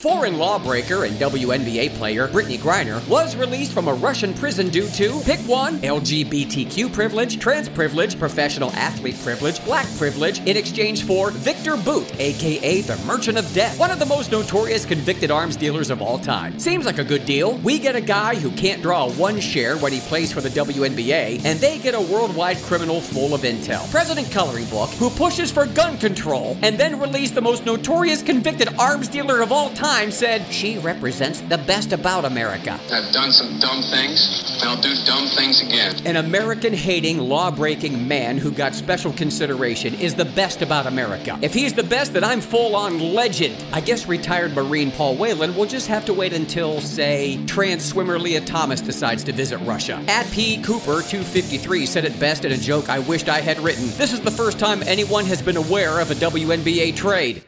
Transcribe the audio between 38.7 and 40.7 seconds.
special consideration is the best